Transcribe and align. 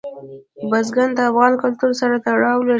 بزګان 0.71 1.09
د 1.17 1.19
افغان 1.29 1.53
کلتور 1.61 1.91
سره 2.01 2.15
تړاو 2.25 2.59
لري. 2.65 2.69